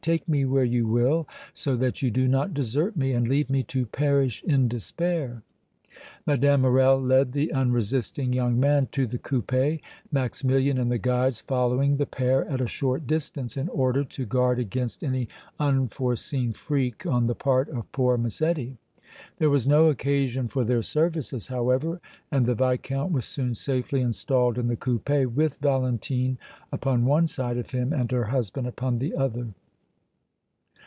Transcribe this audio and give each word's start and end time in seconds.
"Take 0.01 0.27
me 0.27 0.45
where 0.45 0.63
you 0.65 0.87
will, 0.87 1.27
so 1.53 1.75
that 1.75 2.01
you 2.01 2.09
do 2.09 2.27
not 2.27 2.55
desert 2.55 2.97
me 2.97 3.11
and 3.11 3.27
leave 3.27 3.51
me 3.51 3.61
to 3.65 3.85
perish 3.85 4.41
in 4.43 4.67
despair!" 4.67 5.43
Mme. 6.25 6.57
Morrel 6.59 6.99
led 6.99 7.33
the 7.33 7.53
unresisting 7.53 8.33
young 8.33 8.59
man 8.59 8.87
to 8.93 9.05
the 9.05 9.19
coupé, 9.19 9.79
Maximilian 10.11 10.79
and 10.79 10.89
the 10.91 10.97
guides 10.97 11.39
following 11.41 11.97
the 11.97 12.07
pair 12.07 12.47
at 12.49 12.59
a 12.61 12.65
short 12.67 13.05
distance 13.05 13.55
in 13.55 13.69
order 13.69 14.03
to 14.03 14.25
guard 14.25 14.57
against 14.57 15.03
any 15.03 15.29
unforeseen 15.59 16.51
freak 16.51 17.05
on 17.05 17.27
the 17.27 17.35
part 17.35 17.69
of 17.69 17.91
poor 17.91 18.17
Massetti. 18.17 18.77
There 19.37 19.51
was 19.51 19.67
no 19.67 19.87
occasion 19.91 20.47
for 20.47 20.63
their 20.63 20.81
services, 20.81 21.45
however, 21.49 22.01
and 22.31 22.47
the 22.47 22.55
Viscount 22.55 23.11
was 23.11 23.25
soon 23.25 23.53
safely 23.53 24.01
installed 24.01 24.57
in 24.57 24.67
the 24.67 24.75
coupé 24.75 25.27
with 25.31 25.57
Valentine 25.59 26.39
upon 26.71 27.05
one 27.05 27.27
side 27.27 27.59
of 27.59 27.69
him 27.69 27.93
and 27.93 28.11
her 28.11 28.23
husband 28.25 28.65
upon 28.65 28.97
the 28.97 29.13
other. 29.13 29.49